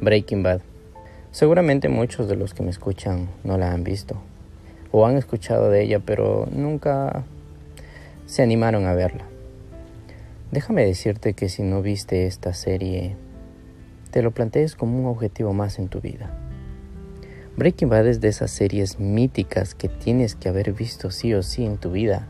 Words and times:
Breaking 0.00 0.42
Bad. 0.42 0.62
Seguramente 1.30 1.90
muchos 1.90 2.26
de 2.26 2.34
los 2.34 2.54
que 2.54 2.62
me 2.62 2.70
escuchan 2.70 3.28
no 3.44 3.58
la 3.58 3.72
han 3.72 3.84
visto 3.84 4.16
o 4.92 5.06
han 5.06 5.18
escuchado 5.18 5.70
de 5.70 5.82
ella 5.82 6.00
pero 6.00 6.48
nunca 6.50 7.24
se 8.24 8.42
animaron 8.42 8.86
a 8.86 8.94
verla. 8.94 9.24
Déjame 10.52 10.86
decirte 10.86 11.34
que 11.34 11.50
si 11.50 11.62
no 11.62 11.82
viste 11.82 12.26
esta 12.26 12.54
serie, 12.54 13.14
te 14.10 14.22
lo 14.22 14.30
plantees 14.30 14.74
como 14.74 14.98
un 14.98 15.04
objetivo 15.04 15.52
más 15.52 15.78
en 15.78 15.88
tu 15.88 16.00
vida. 16.00 16.30
Breaking 17.58 17.90
Bad 17.90 18.06
es 18.06 18.22
de 18.22 18.28
esas 18.28 18.50
series 18.50 18.98
míticas 18.98 19.74
que 19.74 19.90
tienes 19.90 20.34
que 20.34 20.48
haber 20.48 20.72
visto 20.72 21.10
sí 21.10 21.34
o 21.34 21.42
sí 21.42 21.66
en 21.66 21.76
tu 21.76 21.92
vida. 21.92 22.26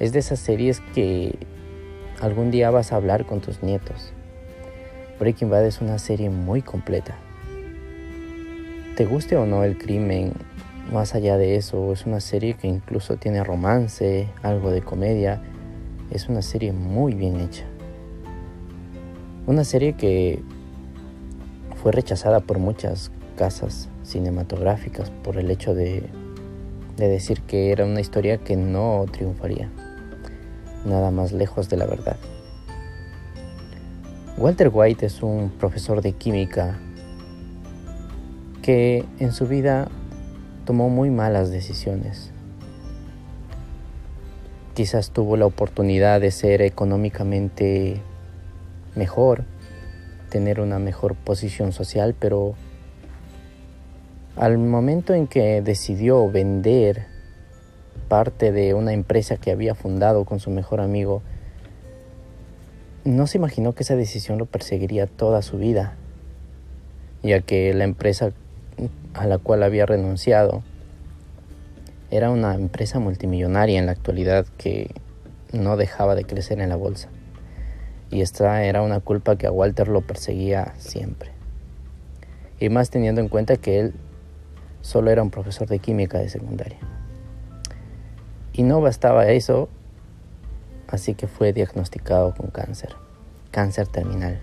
Es 0.00 0.12
de 0.12 0.18
esas 0.18 0.40
series 0.40 0.80
que 0.92 1.38
algún 2.20 2.50
día 2.50 2.70
vas 2.70 2.90
a 2.90 2.96
hablar 2.96 3.26
con 3.26 3.40
tus 3.40 3.62
nietos. 3.62 4.12
Breaking 5.18 5.48
Bad 5.48 5.66
es 5.66 5.80
una 5.80 5.98
serie 5.98 6.28
muy 6.28 6.60
completa. 6.60 7.14
Te 8.96 9.06
guste 9.06 9.36
o 9.36 9.46
no 9.46 9.64
el 9.64 9.78
crimen, 9.78 10.32
más 10.92 11.14
allá 11.14 11.36
de 11.36 11.56
eso, 11.56 11.92
es 11.92 12.04
una 12.04 12.20
serie 12.20 12.54
que 12.54 12.66
incluso 12.66 13.16
tiene 13.16 13.42
romance, 13.44 14.28
algo 14.42 14.70
de 14.70 14.82
comedia. 14.82 15.40
Es 16.10 16.28
una 16.28 16.42
serie 16.42 16.72
muy 16.72 17.14
bien 17.14 17.40
hecha. 17.40 17.64
Una 19.46 19.64
serie 19.64 19.94
que 19.94 20.42
fue 21.82 21.92
rechazada 21.92 22.40
por 22.40 22.58
muchas 22.58 23.10
casas 23.36 23.88
cinematográficas 24.02 25.10
por 25.10 25.38
el 25.38 25.50
hecho 25.50 25.74
de, 25.74 26.04
de 26.96 27.08
decir 27.08 27.42
que 27.42 27.72
era 27.72 27.84
una 27.84 28.00
historia 28.00 28.38
que 28.38 28.56
no 28.56 29.06
triunfaría. 29.12 29.70
Nada 30.84 31.10
más 31.10 31.32
lejos 31.32 31.68
de 31.68 31.76
la 31.76 31.86
verdad. 31.86 32.16
Walter 34.36 34.68
White 34.72 35.06
es 35.06 35.22
un 35.22 35.48
profesor 35.60 36.02
de 36.02 36.12
química 36.12 36.76
que 38.62 39.04
en 39.20 39.30
su 39.30 39.46
vida 39.46 39.86
tomó 40.64 40.88
muy 40.88 41.08
malas 41.08 41.52
decisiones. 41.52 42.32
Quizás 44.74 45.10
tuvo 45.10 45.36
la 45.36 45.46
oportunidad 45.46 46.20
de 46.20 46.32
ser 46.32 46.62
económicamente 46.62 48.00
mejor, 48.96 49.44
tener 50.30 50.58
una 50.58 50.80
mejor 50.80 51.14
posición 51.14 51.70
social, 51.70 52.16
pero 52.18 52.54
al 54.34 54.58
momento 54.58 55.14
en 55.14 55.28
que 55.28 55.62
decidió 55.62 56.28
vender 56.28 57.06
parte 58.08 58.50
de 58.50 58.74
una 58.74 58.94
empresa 58.94 59.36
que 59.36 59.52
había 59.52 59.76
fundado 59.76 60.24
con 60.24 60.40
su 60.40 60.50
mejor 60.50 60.80
amigo, 60.80 61.22
no 63.04 63.26
se 63.26 63.38
imaginó 63.38 63.74
que 63.74 63.82
esa 63.82 63.96
decisión 63.96 64.38
lo 64.38 64.46
perseguiría 64.46 65.06
toda 65.06 65.42
su 65.42 65.58
vida, 65.58 65.94
ya 67.22 67.40
que 67.40 67.72
la 67.74 67.84
empresa 67.84 68.32
a 69.12 69.26
la 69.26 69.38
cual 69.38 69.62
había 69.62 69.86
renunciado 69.86 70.62
era 72.10 72.30
una 72.30 72.54
empresa 72.54 72.98
multimillonaria 72.98 73.78
en 73.78 73.86
la 73.86 73.92
actualidad 73.92 74.46
que 74.56 74.90
no 75.52 75.76
dejaba 75.76 76.14
de 76.14 76.24
crecer 76.24 76.60
en 76.60 76.68
la 76.68 76.76
bolsa. 76.76 77.08
Y 78.10 78.20
esta 78.20 78.64
era 78.64 78.82
una 78.82 79.00
culpa 79.00 79.36
que 79.36 79.46
a 79.46 79.52
Walter 79.52 79.88
lo 79.88 80.00
perseguía 80.00 80.74
siempre. 80.78 81.30
Y 82.60 82.68
más 82.68 82.90
teniendo 82.90 83.20
en 83.20 83.28
cuenta 83.28 83.56
que 83.56 83.80
él 83.80 83.94
solo 84.80 85.10
era 85.10 85.22
un 85.22 85.30
profesor 85.30 85.68
de 85.68 85.78
química 85.78 86.18
de 86.18 86.28
secundaria. 86.28 86.78
Y 88.52 88.62
no 88.62 88.80
bastaba 88.80 89.28
eso, 89.28 89.68
así 90.94 91.14
que 91.14 91.26
fue 91.26 91.52
diagnosticado 91.52 92.34
con 92.34 92.48
cáncer, 92.50 92.94
cáncer 93.50 93.88
terminal. 93.88 94.40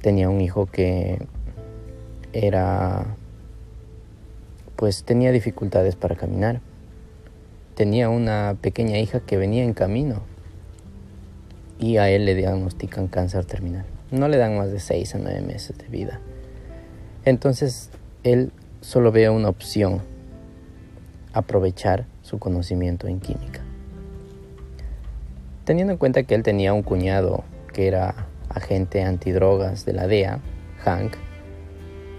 Tenía 0.00 0.30
un 0.30 0.40
hijo 0.40 0.66
que 0.66 1.26
era, 2.32 3.16
pues 4.76 5.04
tenía 5.04 5.32
dificultades 5.32 5.96
para 5.96 6.14
caminar. 6.14 6.60
Tenía 7.74 8.08
una 8.08 8.56
pequeña 8.60 8.98
hija 8.98 9.20
que 9.20 9.36
venía 9.36 9.64
en 9.64 9.74
camino 9.74 10.22
y 11.78 11.98
a 11.98 12.08
él 12.08 12.24
le 12.24 12.34
diagnostican 12.34 13.08
cáncer 13.08 13.44
terminal. 13.44 13.84
No 14.10 14.28
le 14.28 14.38
dan 14.38 14.56
más 14.56 14.70
de 14.70 14.78
6 14.78 15.16
a 15.16 15.18
9 15.18 15.40
meses 15.42 15.76
de 15.76 15.88
vida. 15.88 16.20
Entonces 17.24 17.90
él 18.22 18.52
solo 18.80 19.10
ve 19.10 19.28
una 19.28 19.48
opción, 19.48 20.00
aprovechar 21.32 22.06
su 22.22 22.38
conocimiento 22.38 23.08
en 23.08 23.18
química. 23.20 23.65
Teniendo 25.66 25.94
en 25.94 25.98
cuenta 25.98 26.22
que 26.22 26.36
él 26.36 26.44
tenía 26.44 26.72
un 26.72 26.84
cuñado 26.84 27.42
que 27.74 27.88
era 27.88 28.28
agente 28.48 29.02
antidrogas 29.02 29.84
de 29.84 29.94
la 29.94 30.06
DEA, 30.06 30.38
Hank, 30.84 31.14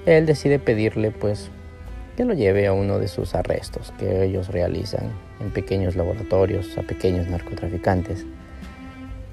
él 0.06 0.26
decide 0.26 0.60
pedirle 0.60 1.12
pues 1.12 1.50
que 2.18 2.26
lo 2.26 2.34
lleve 2.34 2.68
a 2.68 2.74
uno 2.74 3.00
de 3.00 3.08
sus 3.08 3.36
arrestos 3.36 3.94
que 3.98 4.26
ellos 4.26 4.50
realizan 4.50 5.14
en 5.40 5.52
pequeños 5.52 5.96
laboratorios 5.96 6.78
a 6.78 6.82
pequeños 6.82 7.30
narcotraficantes. 7.30 8.26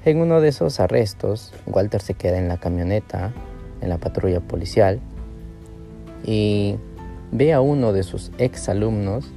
En 0.05 0.21
uno 0.21 0.39
de 0.39 0.47
esos 0.47 0.79
arrestos, 0.79 1.53
Walter 1.65 2.01
se 2.01 2.13
queda 2.13 2.37
en 2.37 2.47
la 2.47 2.57
camioneta, 2.57 3.33
en 3.81 3.89
la 3.89 3.97
patrulla 3.97 4.39
policial, 4.39 5.01
y 6.23 6.77
ve 7.33 7.51
a 7.51 7.59
uno 7.59 7.91
de 7.91 8.03
sus 8.03 8.31
ex 8.37 8.69
alumnos 8.69 9.29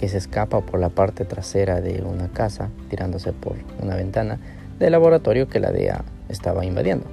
que 0.00 0.08
se 0.08 0.16
escapa 0.16 0.62
por 0.62 0.80
la 0.80 0.88
parte 0.88 1.26
trasera 1.26 1.82
de 1.82 2.00
una 2.00 2.28
casa, 2.28 2.70
tirándose 2.88 3.34
por 3.34 3.56
una 3.82 3.96
ventana 3.96 4.38
del 4.78 4.92
laboratorio 4.92 5.50
que 5.50 5.60
la 5.60 5.72
DEA 5.72 6.04
estaba 6.30 6.64
invadiendo. 6.64 7.04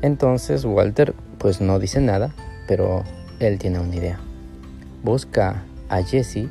Entonces 0.00 0.64
Walter 0.64 1.12
pues 1.38 1.60
no 1.60 1.80
dice 1.80 2.00
nada, 2.00 2.32
pero 2.68 3.02
él 3.40 3.58
tiene 3.58 3.80
una 3.80 3.96
idea. 3.96 4.20
Busca 5.02 5.64
a 5.88 6.04
Jesse, 6.04 6.46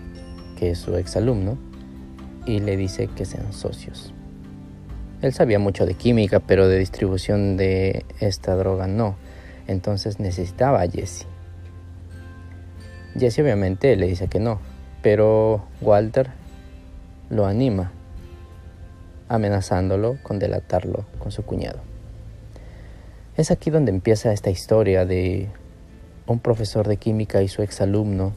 que 0.59 0.71
es 0.71 0.79
su 0.79 0.97
exalumno, 0.97 1.57
y 2.45 2.59
le 2.59 2.75
dice 2.75 3.07
que 3.07 3.23
sean 3.23 3.53
socios. 3.53 4.13
Él 5.21 5.31
sabía 5.31 5.59
mucho 5.59 5.85
de 5.85 5.93
química, 5.93 6.41
pero 6.41 6.67
de 6.67 6.77
distribución 6.77 7.55
de 7.55 8.03
esta 8.19 8.57
droga 8.57 8.87
no. 8.87 9.15
Entonces 9.67 10.19
necesitaba 10.19 10.81
a 10.81 10.89
Jesse. 10.89 11.25
Jesse 13.17 13.39
obviamente 13.39 13.95
le 13.95 14.07
dice 14.07 14.27
que 14.27 14.39
no, 14.39 14.59
pero 15.01 15.65
Walter 15.81 16.29
lo 17.29 17.45
anima, 17.45 17.91
amenazándolo 19.27 20.17
con 20.23 20.39
delatarlo 20.39 21.05
con 21.19 21.31
su 21.31 21.43
cuñado. 21.43 21.79
Es 23.37 23.51
aquí 23.51 23.69
donde 23.69 23.91
empieza 23.91 24.33
esta 24.33 24.49
historia 24.49 25.05
de 25.05 25.49
un 26.27 26.39
profesor 26.39 26.87
de 26.87 26.97
química 26.97 27.41
y 27.41 27.47
su 27.47 27.61
exalumno, 27.61 28.33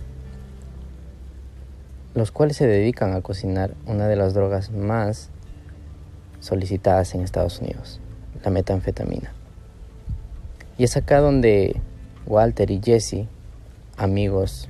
los 2.15 2.31
cuales 2.31 2.57
se 2.57 2.67
dedican 2.67 3.13
a 3.15 3.21
cocinar 3.21 3.75
una 3.87 4.07
de 4.07 4.17
las 4.17 4.34
drogas 4.34 4.71
más 4.71 5.31
solicitadas 6.41 7.15
en 7.15 7.23
Estados 7.23 7.61
Unidos, 7.61 8.01
la 8.45 8.51
metanfetamina. 8.51 9.33
Y 10.79 10.84
es 10.84 10.97
acá 10.97 11.21
donde 11.21 11.81
Walter 12.27 12.71
y 12.71 12.81
Jesse, 12.83 13.27
amigos 13.97 14.69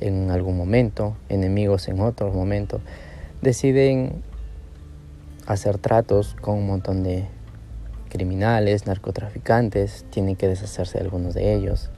en 0.00 0.30
algún 0.30 0.56
momento, 0.56 1.16
enemigos 1.28 1.88
en 1.88 2.00
otro 2.00 2.32
momento, 2.32 2.80
deciden 3.40 4.22
hacer 5.46 5.78
tratos 5.78 6.36
con 6.40 6.58
un 6.58 6.66
montón 6.66 7.02
de 7.02 7.26
criminales, 8.08 8.86
narcotraficantes, 8.86 10.04
tienen 10.10 10.36
que 10.36 10.48
deshacerse 10.48 10.98
de 10.98 11.04
algunos 11.04 11.34
de 11.34 11.54
ellos, 11.54 11.90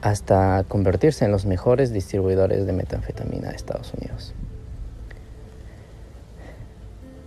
hasta 0.00 0.64
convertirse 0.68 1.24
en 1.24 1.32
los 1.32 1.44
mejores 1.44 1.92
distribuidores 1.92 2.66
de 2.66 2.72
metanfetamina 2.72 3.50
de 3.50 3.56
Estados 3.56 3.92
Unidos. 3.94 4.34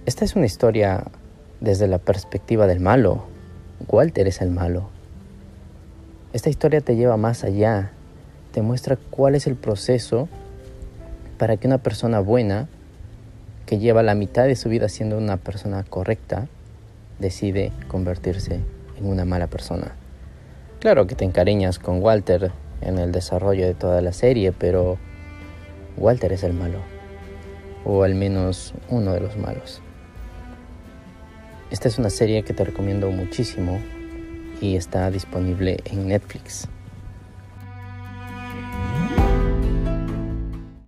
Esta 0.06 0.26
es 0.26 0.36
una 0.36 0.46
historia 0.46 1.04
desde 1.62 1.88
la 1.88 1.98
perspectiva 1.98 2.68
del 2.68 2.80
malo. 2.80 3.26
Walter 3.88 4.28
es 4.28 4.42
el 4.42 4.52
malo. 4.52 4.95
Esta 6.36 6.50
historia 6.50 6.82
te 6.82 6.98
lleva 6.98 7.16
más 7.16 7.46
allá, 7.46 7.92
te 8.52 8.62
muestra 8.62 8.98
cuál 8.98 9.36
es 9.36 9.48
el 9.48 9.56
proceso 9.56 10.28
para 11.38 11.56
que 11.56 11.66
una 11.66 11.78
persona 11.78 12.20
buena, 12.20 12.68
que 13.66 13.80
lleva 13.80 14.04
la 14.04 14.16
mitad 14.16 14.44
de 14.44 14.58
su 14.58 14.68
vida 14.68 14.90
siendo 14.90 15.18
una 15.18 15.38
persona 15.38 15.86
correcta, 15.86 16.50
decide 17.20 17.72
convertirse 17.88 18.60
en 19.00 19.06
una 19.06 19.24
mala 19.24 19.48
persona. 19.48 19.94
Claro 20.82 21.08
que 21.08 21.16
te 21.16 21.24
encariñas 21.24 21.80
con 21.80 22.04
Walter 22.04 22.52
en 22.82 23.00
el 23.00 23.14
desarrollo 23.14 23.66
de 23.66 23.74
toda 23.74 24.02
la 24.02 24.12
serie, 24.12 24.52
pero 24.52 24.98
Walter 25.96 26.34
es 26.34 26.44
el 26.44 26.52
malo, 26.52 26.80
o 27.86 28.04
al 28.04 28.14
menos 28.14 28.74
uno 28.90 29.14
de 29.14 29.22
los 29.22 29.38
malos. 29.38 29.82
Esta 31.72 31.88
es 31.88 31.98
una 31.98 32.10
serie 32.10 32.44
que 32.44 32.54
te 32.54 32.66
recomiendo 32.66 33.10
muchísimo 33.10 33.80
y 34.62 34.76
está 34.76 35.10
disponible 35.12 35.78
en 35.86 36.08
Netflix. 36.08 36.68